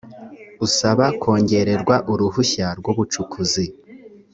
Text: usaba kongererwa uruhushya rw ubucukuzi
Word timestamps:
usaba 0.65 1.05
kongererwa 1.21 1.95
uruhushya 2.11 2.67
rw 2.79 2.85
ubucukuzi 2.91 3.65